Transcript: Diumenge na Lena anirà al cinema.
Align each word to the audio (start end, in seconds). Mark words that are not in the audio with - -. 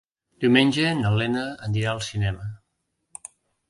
Diumenge 0.45 0.93
na 1.03 1.13
Lena 1.21 1.45
anirà 1.69 1.95
al 1.95 2.05
cinema. 2.09 2.53